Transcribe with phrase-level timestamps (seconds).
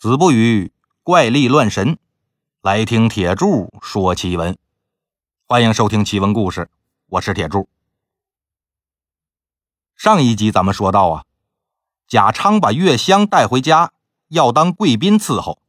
[0.00, 0.72] 子不语
[1.02, 1.98] 怪力乱神，
[2.62, 4.56] 来听铁柱说奇闻。
[5.44, 6.70] 欢迎收听奇闻故事，
[7.06, 7.68] 我是铁柱。
[9.96, 11.24] 上一集咱们说到啊，
[12.06, 13.92] 贾昌把月香带回家，
[14.28, 15.60] 要当贵宾伺候。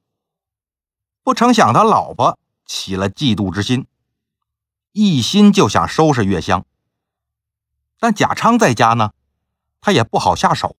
[1.24, 2.38] 不成想他老婆
[2.68, 3.88] 起了嫉妒之心，
[4.92, 6.64] 一心就想收拾月香。
[7.98, 9.12] 但贾昌在家呢，
[9.82, 10.78] 他也不好下手，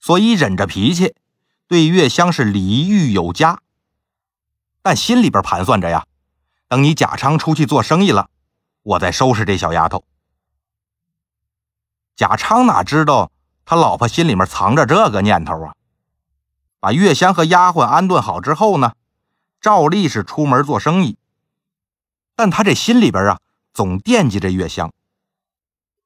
[0.00, 1.14] 所以忍着脾气。
[1.68, 3.60] 对月香是礼遇有加，
[4.82, 6.06] 但心里边盘算着呀，
[6.68, 8.30] 等你贾昌出去做生意了，
[8.82, 10.04] 我再收拾这小丫头。
[12.14, 13.32] 贾昌哪知道
[13.64, 15.74] 他老婆心里面藏着这个念头啊？
[16.78, 18.92] 把月香和丫鬟安顿好之后呢，
[19.60, 21.18] 照例是出门做生意，
[22.36, 23.40] 但他这心里边啊，
[23.74, 24.92] 总惦记着月香，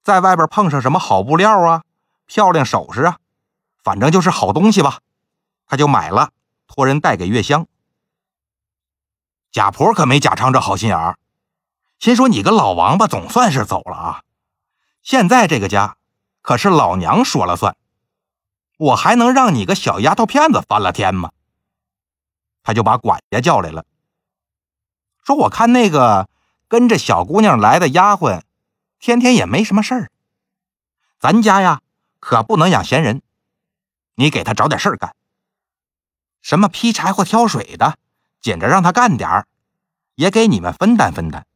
[0.02, 1.82] 在外边碰上什么好布料啊、
[2.24, 3.18] 漂亮首饰啊，
[3.84, 5.00] 反正就是好东西吧。
[5.70, 6.32] 他就买了，
[6.66, 7.68] 托人带给月香。
[9.52, 11.16] 贾婆可没贾昌这好心眼儿，
[12.00, 14.24] 心说你个老王八总算是走了啊！
[15.00, 15.96] 现在这个家
[16.42, 17.76] 可是老娘说了算，
[18.78, 21.30] 我还能让你个小丫头片子翻了天吗？
[22.64, 23.86] 他就把管家叫来了，
[25.22, 26.28] 说：“我看那个
[26.66, 28.42] 跟着小姑娘来的丫鬟，
[28.98, 30.10] 天天也没什么事儿，
[31.20, 31.80] 咱家呀
[32.18, 33.22] 可不能养闲人，
[34.16, 35.14] 你给她找点事儿干。”
[36.42, 37.98] 什么劈柴火、挑水的，
[38.40, 39.46] 紧着让他干点儿，
[40.14, 41.46] 也给你们分担分担。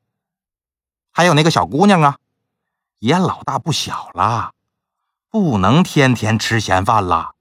[1.10, 2.18] 还有那个小姑娘啊，
[2.98, 4.52] 也老大不小了，
[5.30, 7.34] 不能天天吃闲饭了。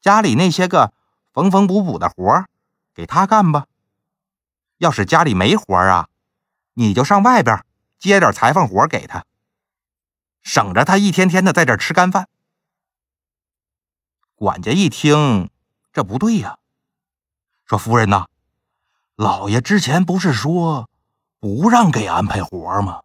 [0.00, 0.92] 家里那些个
[1.32, 2.46] 缝缝补补的活
[2.94, 3.66] 给她干吧。
[4.78, 6.08] 要是家里没活啊，
[6.72, 7.64] 你就上外边
[7.98, 9.24] 接点裁缝活给她，
[10.42, 12.28] 省着她一天天的在这吃干饭。
[14.34, 15.50] 管家一听。
[16.00, 16.56] 这不对呀！
[17.66, 18.24] 说夫人呐，
[19.16, 20.88] 老爷之前不是说
[21.40, 23.02] 不让给安排活吗？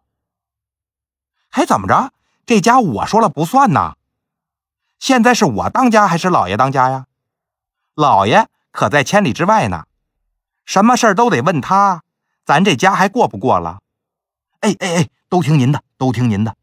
[1.50, 2.14] 还怎么着？
[2.46, 3.96] 这家我说了不算呐！
[4.98, 7.06] 现在是我当家还是老爷当家呀？
[7.92, 9.84] 老爷可在千里之外呢，
[10.64, 12.02] 什么事儿都得问他，
[12.46, 13.82] 咱这家还过不过了？
[14.60, 16.56] 哎哎哎，都听您的，都听您的。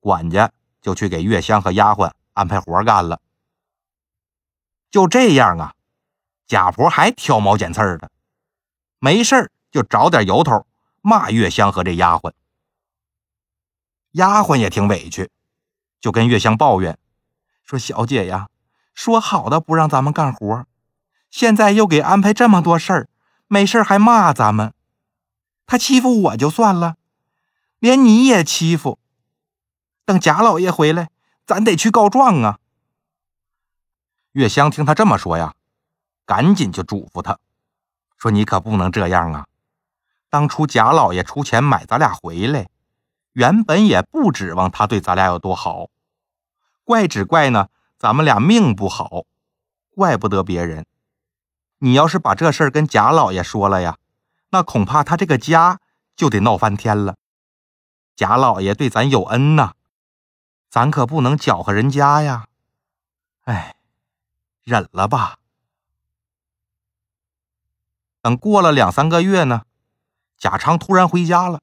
[0.00, 0.50] 管家
[0.80, 3.20] 就去给月香和丫鬟安排活干了。
[4.92, 5.72] 就这样啊，
[6.46, 8.10] 贾婆还挑毛拣刺儿的，
[8.98, 10.66] 没事就找点由头
[11.00, 12.32] 骂月香和这丫鬟。
[14.10, 15.30] 丫鬟也挺委屈，
[15.98, 16.98] 就跟月香抱怨
[17.64, 18.50] 说：“小姐呀，
[18.92, 20.66] 说好的不让咱们干活，
[21.30, 23.08] 现在又给安排这么多事儿，
[23.48, 24.74] 没事还骂咱们。
[25.64, 26.96] 他欺负我就算了，
[27.78, 28.98] 连你也欺负。
[30.04, 31.08] 等贾老爷回来，
[31.46, 32.58] 咱得去告状啊。”
[34.32, 35.54] 月香听他这么说呀，
[36.24, 37.38] 赶紧就嘱咐他，
[38.16, 39.46] 说：“你可不能这样啊！
[40.30, 42.70] 当初贾老爷出钱买咱俩回来，
[43.32, 45.90] 原本也不指望他对咱俩有多好，
[46.82, 49.26] 怪只怪呢，咱们俩命不好，
[49.94, 50.86] 怪不得别人。
[51.80, 53.98] 你要是把这事儿跟贾老爷说了呀，
[54.50, 55.78] 那恐怕他这个家
[56.16, 57.16] 就得闹翻天了。
[58.16, 59.72] 贾老爷对咱有恩呐，
[60.70, 62.46] 咱可不能搅和人家呀！
[63.42, 63.76] 哎。”
[64.64, 65.38] 忍了吧。
[68.20, 69.62] 等过了两三个月呢，
[70.38, 71.60] 贾昌突然回家了。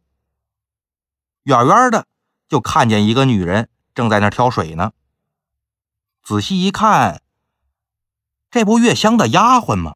[1.43, 2.05] 远远的
[2.47, 4.91] 就看见一个女人正在那挑水呢。
[6.21, 7.21] 仔细一看，
[8.51, 9.95] 这不月香的丫鬟吗？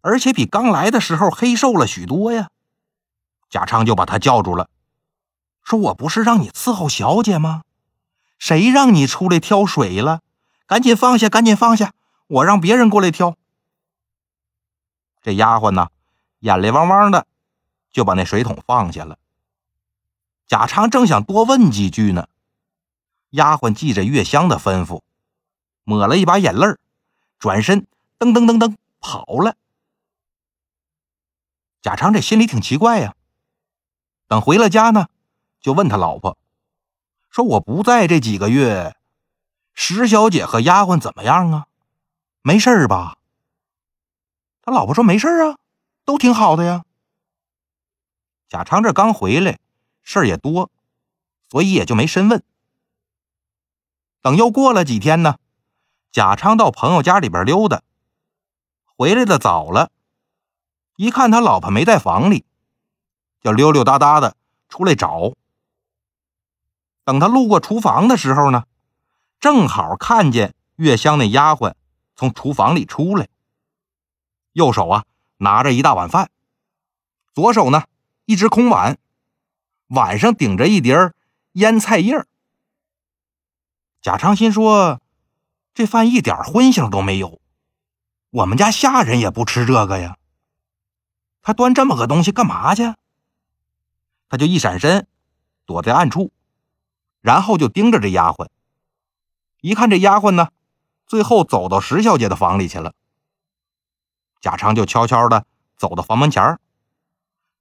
[0.00, 2.48] 而且比刚来的时候黑瘦了许多呀。
[3.50, 4.70] 贾昌就把她叫住了，
[5.62, 7.62] 说：“我不是让你伺候小姐吗？
[8.38, 10.20] 谁让你出来挑水了？”
[10.68, 11.94] 赶紧放下，赶紧放下！
[12.26, 13.36] 我让别人过来挑。
[15.22, 15.88] 这丫鬟呢，
[16.40, 17.26] 眼泪汪汪的，
[17.90, 19.18] 就把那水桶放下了。
[20.46, 22.28] 贾昌正想多问几句呢，
[23.30, 25.00] 丫鬟记着月香的吩咐，
[25.84, 26.66] 抹了一把眼泪
[27.38, 27.86] 转身
[28.18, 29.56] 噔噔噔噔跑了。
[31.80, 33.14] 贾昌这心里挺奇怪呀。
[34.26, 35.08] 等回了家呢，
[35.62, 36.36] 就问他老婆
[37.30, 38.94] 说：“我不在这几个月。”
[39.80, 41.68] 石小姐和丫鬟怎么样啊？
[42.42, 43.16] 没事吧？
[44.60, 45.56] 他老婆说没事啊，
[46.04, 46.84] 都挺好的呀。
[48.48, 49.60] 贾昌这刚回来，
[50.02, 50.72] 事儿也多，
[51.48, 52.42] 所以也就没深问。
[54.20, 55.38] 等又过了几天呢，
[56.10, 57.82] 贾昌到朋友家里边溜达，
[58.84, 59.92] 回来的早了，
[60.96, 62.44] 一看他老婆没在房里，
[63.40, 64.36] 就溜溜达达的
[64.68, 65.34] 出来找。
[67.04, 68.64] 等他路过厨房的时候呢。
[69.40, 71.74] 正好看见月香那丫鬟
[72.16, 73.28] 从厨房里出来，
[74.52, 75.04] 右手啊
[75.36, 76.30] 拿着一大碗饭，
[77.32, 77.84] 左手呢
[78.24, 78.98] 一只空碗，
[79.86, 81.12] 碗上顶着一碟
[81.52, 82.26] 腌菜叶
[84.00, 85.00] 贾昌心说
[85.74, 87.40] ：“这饭一点荤腥都没有，
[88.30, 90.16] 我们家下人也不吃这个呀。
[91.42, 92.94] 他端这么个东西干嘛去？”
[94.28, 95.06] 他就一闪身，
[95.64, 96.32] 躲在暗处，
[97.20, 98.48] 然后就盯着这丫鬟。
[99.60, 100.50] 一看这丫鬟呢，
[101.06, 102.94] 最后走到石小姐的房里去了。
[104.40, 105.46] 贾昌就悄悄的
[105.76, 106.60] 走到房门前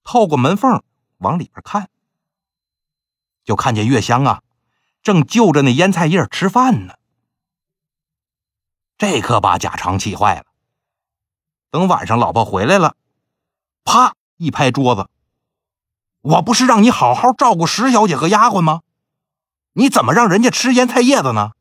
[0.03, 0.83] 透过门缝
[1.17, 1.89] 往里边看，
[3.43, 4.43] 就看见月香啊。
[5.01, 6.95] 正就着那腌菜叶吃饭呢，
[8.97, 10.45] 这可把贾长气坏了。
[11.71, 12.95] 等晚上老婆回来了，
[13.85, 15.09] 啪一拍桌子
[16.21, 18.81] ：“我不是让你好好照顾石小姐和丫鬟吗？
[19.73, 21.51] 你怎么让人家吃腌菜叶子呢？”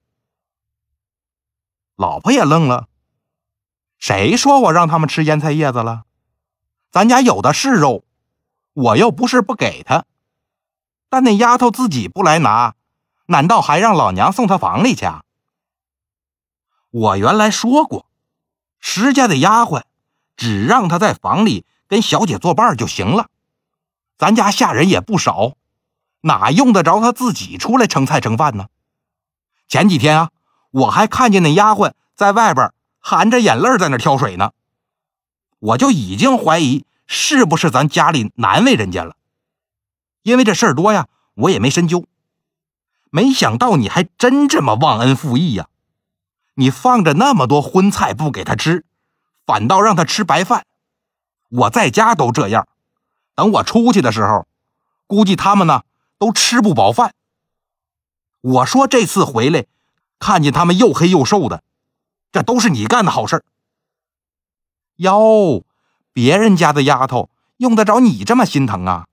[1.96, 2.88] 老婆也愣了
[3.98, 6.04] ：“谁说我让他们吃腌菜叶子了？
[6.90, 8.04] 咱家有的是肉，
[8.72, 10.04] 我又不是不给他。
[11.08, 12.74] 但那丫头自己不来拿。”
[13.28, 15.04] 难道还让老娘送他房里去？
[15.04, 15.24] 啊？
[16.90, 18.06] 我原来说过，
[18.78, 19.82] 石家的丫鬟
[20.36, 23.28] 只让她在房里跟小姐作伴就行了。
[24.16, 25.56] 咱家下人也不少，
[26.20, 28.68] 哪用得着她自己出来盛菜盛饭呢？
[29.66, 30.30] 前几天啊，
[30.76, 34.52] 我还看见那丫鬟在外边含着眼泪在那挑水呢，
[35.58, 39.16] 我就已经怀疑是不是咱家里难为人家了。
[40.22, 42.04] 因为这事儿多呀，我也没深究。
[43.08, 45.68] 没想到你还真这么忘恩负义呀！
[46.56, 48.84] 你放着那么多荤菜不给他吃，
[49.46, 50.66] 反倒让他吃白饭。
[51.48, 52.68] 我在家都这样，
[53.34, 54.46] 等我出去的时候，
[55.06, 55.84] 估计他们呢
[56.18, 57.14] 都吃不饱饭。
[58.42, 59.64] 我说这次回来，
[60.18, 61.62] 看见他们又黑又瘦的，
[62.32, 63.44] 这都是你干的好事
[64.96, 65.64] 哟，
[66.12, 67.28] 别人家的丫头
[67.58, 69.06] 用得着你这么心疼啊？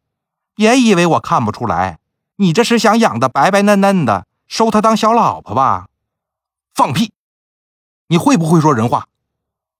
[0.55, 1.99] 别以为我看不出来。
[2.37, 5.87] 你这是想养的白白嫩嫩的，收她当小老婆吧？
[6.73, 7.11] 放屁！
[8.07, 9.07] 你会不会说人话？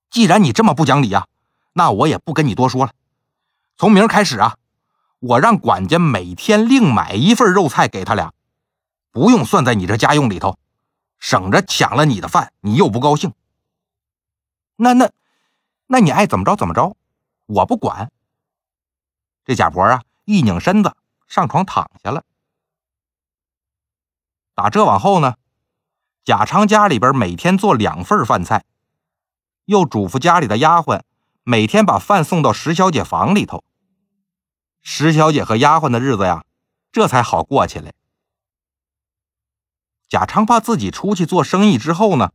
[0.09, 1.27] 既然你这么不讲理啊，
[1.73, 2.91] 那我也不跟你多说了。
[3.75, 4.57] 从明儿开始啊，
[5.19, 8.33] 我让管家每天另买一份肉菜给他俩，
[9.11, 10.57] 不用算在你这家用里头，
[11.23, 13.33] 省着抢了你的饭，你又不高兴。
[14.75, 15.09] 那那，
[15.87, 16.97] 那你爱怎么着怎么着，
[17.45, 18.11] 我不管。
[19.45, 22.25] 这贾婆啊，一拧身子上床躺下了。
[24.53, 25.35] 打这往后呢，
[26.25, 28.65] 贾昌家里边每天做两份饭菜，
[29.63, 31.03] 又嘱咐家里的丫鬟
[31.43, 33.63] 每天把饭送到石小姐房里头。
[34.81, 36.43] 石小姐和丫鬟的日子呀，
[36.91, 37.93] 这才好过起来。
[40.13, 42.33] 贾昌怕自己出去做生意之后呢，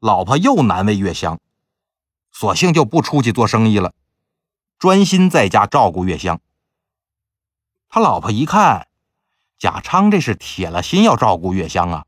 [0.00, 1.38] 老婆又难为月香，
[2.32, 3.94] 索性就不出去做生意了，
[4.80, 6.40] 专心在家照顾月香。
[7.88, 8.88] 他老婆一看。
[9.58, 12.06] 贾昌这是铁了心要照顾月香啊，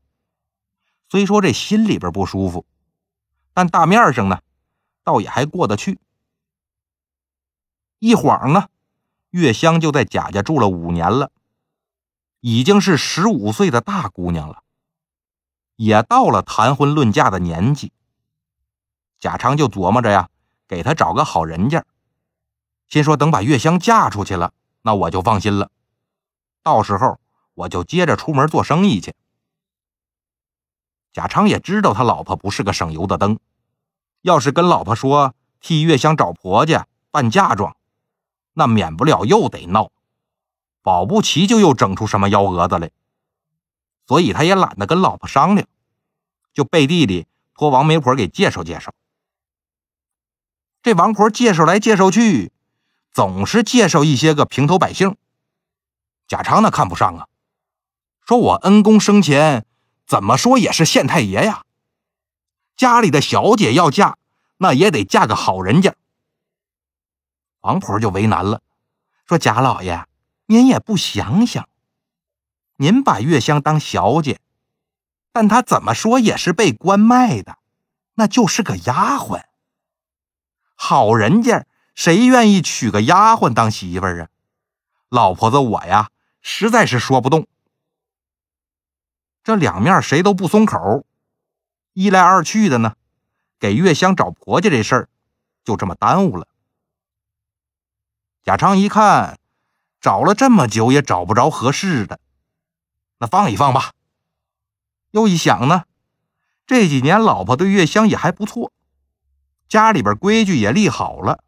[1.07, 2.65] 虽说这心里边不舒服，
[3.53, 4.41] 但大面上呢，
[5.05, 5.99] 倒也还过得去。
[7.99, 8.67] 一晃呢，
[9.29, 11.31] 月香就在贾家住了五年了，
[12.41, 14.62] 已经是十五岁的大姑娘了，
[15.75, 17.91] 也到了谈婚论嫁的年纪。
[19.19, 20.29] 贾昌就琢磨着呀，
[20.67, 21.85] 给她找个好人家，
[22.87, 25.69] 心说等把月香嫁出去了，那我就放心了，
[26.61, 27.19] 到时候。
[27.55, 29.13] 我就接着出门做生意去。
[31.11, 33.37] 贾昌也知道他老婆不是个省油的灯，
[34.23, 37.77] 要是跟老婆说替月香找婆家办嫁妆，
[38.53, 39.91] 那免不了又得闹，
[40.81, 42.89] 保不齐就又整出什么幺蛾子来。
[44.05, 45.67] 所以他也懒得跟老婆商量，
[46.53, 48.93] 就背地里托王媒婆给介绍介绍。
[50.81, 52.51] 这王婆介绍来介绍去，
[53.11, 55.15] 总是介绍一些个平头百姓。
[56.27, 57.27] 贾昌那看不上啊。
[58.25, 59.65] 说我恩公生前
[60.05, 61.63] 怎么说也是县太爷呀，
[62.75, 64.17] 家里的小姐要嫁，
[64.57, 65.95] 那也得嫁个好人家。
[67.61, 68.61] 王婆就为难了，
[69.25, 70.05] 说贾老爷，
[70.47, 71.67] 您也不想想，
[72.83, 74.41] 您把月香当小姐，
[75.31, 77.57] 但她怎么说也是被官卖的，
[78.15, 79.43] 那就是个丫鬟。
[80.75, 84.27] 好人家谁愿意娶个丫鬟当媳妇儿啊？
[85.07, 86.09] 老婆子我呀，
[86.41, 87.47] 实在是说不动。
[89.45, 91.05] 这两面谁都不松口，
[91.93, 92.95] 一来二去的呢，
[93.59, 95.09] 给月香找婆家这事儿
[95.63, 96.49] 就这么耽误了。
[98.43, 99.39] 贾昌一看，
[100.01, 102.19] 找了这么久也找不着合适的，
[103.23, 103.93] 那放一放吧。
[105.11, 105.85] 又一想呢，
[106.67, 108.73] 这几年老婆对月香也还不错，
[109.69, 111.41] 家里边规矩也立好了。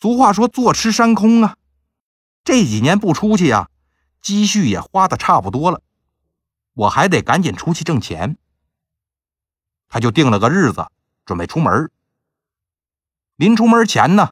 [0.00, 1.56] 俗话说坐吃山空啊，
[2.44, 3.68] 这几年不出去呀，
[4.22, 5.82] 积蓄也花的差不多了，
[6.74, 8.36] 我还得赶紧出去挣钱。
[9.88, 10.86] 他就定了个日子，
[11.26, 11.90] 准备出门。
[13.34, 14.30] 临出门前呢，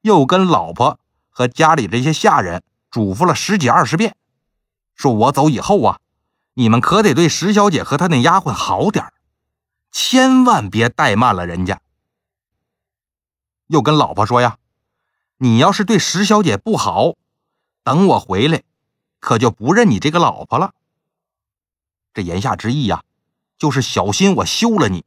[0.00, 0.98] 又跟老婆
[1.28, 4.16] 和家里这些下人嘱咐了十几二十遍，
[4.94, 6.00] 说我走以后啊，
[6.54, 9.12] 你们可得对石小姐和她那丫鬟好点
[9.90, 11.80] 千万别怠慢了人家。
[13.66, 14.58] 又跟老婆说呀，
[15.38, 17.14] 你要是对石小姐不好，
[17.82, 18.62] 等我回来，
[19.20, 20.74] 可就不认你这个老婆了。
[22.12, 23.02] 这言下之意呀。
[23.56, 25.04] 就是小心我休了你，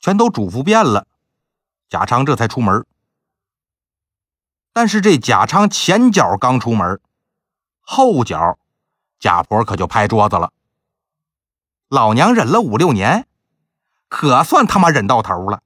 [0.00, 1.06] 全都嘱咐遍了，
[1.88, 2.84] 贾昌这才出门。
[4.72, 7.00] 但是这贾昌前脚刚出门，
[7.90, 8.58] 后脚
[9.18, 10.52] 贾婆可就拍桌子了。
[11.88, 13.26] 老娘忍了五六年，
[14.08, 15.62] 可算他妈忍到头了。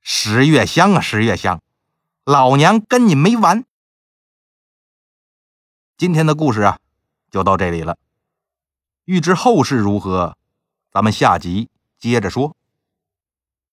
[0.00, 1.60] 十月香啊，十月香，
[2.22, 3.64] 老娘跟你没完。
[5.96, 6.78] 今天的故事啊，
[7.28, 7.98] 就到这里了。
[9.04, 10.36] 欲知后事如何，
[10.92, 12.56] 咱们下集接着说。